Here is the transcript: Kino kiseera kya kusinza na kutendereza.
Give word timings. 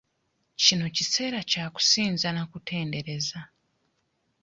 Kino 0.63 0.85
kiseera 0.95 1.39
kya 1.51 1.65
kusinza 1.75 2.27
na 2.35 2.43
kutendereza. 2.51 3.39